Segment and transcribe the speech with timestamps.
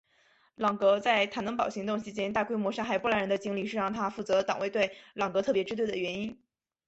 [0.55, 6.41] 朗格在坦能堡行动期间大规模杀害波兰人的经历是让他负责党卫队朗格特别支队的原因。